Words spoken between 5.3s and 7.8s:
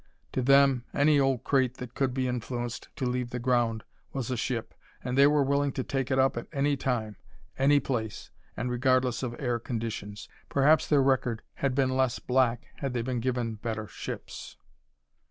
willing to take it up at any time, at any